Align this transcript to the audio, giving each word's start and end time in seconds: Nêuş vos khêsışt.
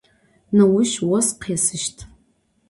Nêuş 0.57 0.91
vos 1.07 1.27
khêsışt. 1.41 1.97